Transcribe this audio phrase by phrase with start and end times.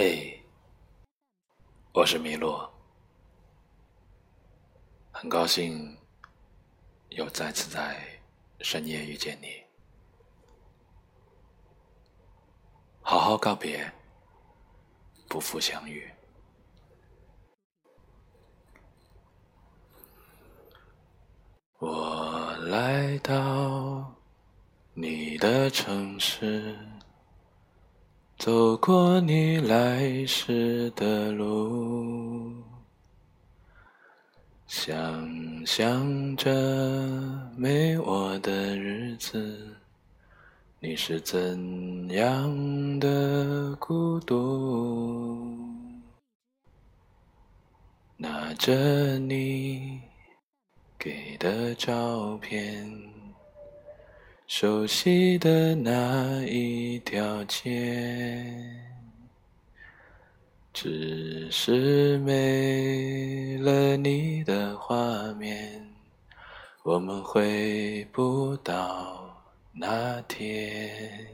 [0.00, 0.40] 嘿，
[1.92, 2.56] 我是麋鹿，
[5.10, 5.98] 很高兴
[7.08, 8.00] 又再次在
[8.60, 9.48] 深夜遇见你。
[13.00, 13.92] 好好告别，
[15.28, 16.08] 不负相遇。
[21.80, 24.14] 我来到
[24.94, 26.78] 你的城市。
[28.38, 32.54] 走过你来时的路，
[34.68, 36.48] 想象着
[37.56, 39.74] 没我的日子，
[40.78, 45.58] 你是怎样的孤独？
[48.16, 50.00] 拿着你
[50.96, 53.17] 给的照片。
[54.48, 58.50] 熟悉的那一条街，
[60.72, 64.96] 只是没了你的画
[65.34, 65.86] 面，
[66.82, 69.38] 我们回不到
[69.70, 71.28] 那天。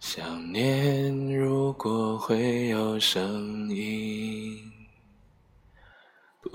[0.00, 4.35] 想念如果会有声音。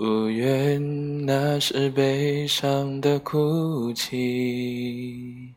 [0.02, 5.54] 不愿那是悲伤的哭泣，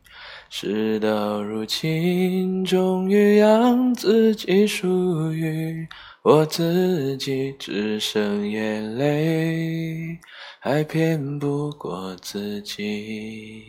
[0.48, 5.88] 事到如今，终于让自己属于
[6.22, 10.16] 我自己，只剩眼泪，
[10.60, 13.64] 还骗不过自己。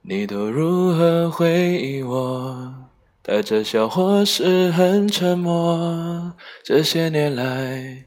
[0.00, 2.74] 你都如何回忆我？
[3.20, 6.32] 带着笑或是很沉默？
[6.64, 8.06] 这些年来。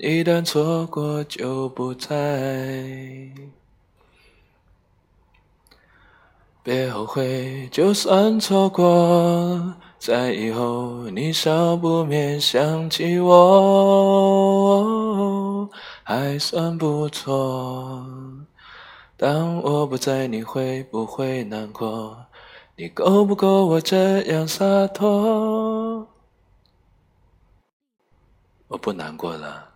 [0.00, 2.14] 一旦错过就不再，
[6.62, 13.38] 别后悔，就算错过，在以后你少不免想起我，
[16.04, 18.06] 还算不错。
[19.16, 22.16] 当我不在，你会不会难过？
[22.76, 26.06] 你够不够我这样洒脱？
[28.68, 29.68] 我不难过了，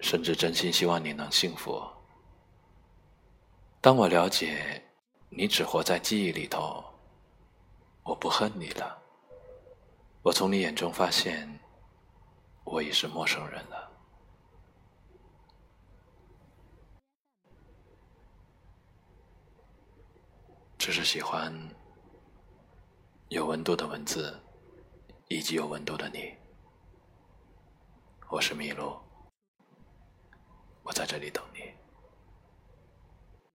[0.00, 1.82] 甚至真心希望你能幸福。
[3.80, 4.82] 当我了解
[5.28, 6.84] 你只活在记忆里头，
[8.02, 8.96] 我不恨你了。
[10.22, 11.48] 我从你眼中发现，
[12.64, 13.90] 我已是陌生人了。
[20.76, 21.52] 只是喜欢
[23.28, 24.38] 有温度的文字，
[25.28, 26.34] 以及有温度的你。
[28.30, 28.98] 我是麋鹿，
[30.88, 31.77] 我在这里等你。